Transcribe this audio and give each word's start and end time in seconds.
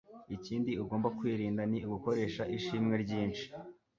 Ikindi 0.35 0.71
ugomba 0.83 1.07
kwirinda 1.17 1.61
ni 1.71 1.79
ugukoresha 1.85 2.43
ishimwe 2.57 2.95
ryinshi. 3.03 3.45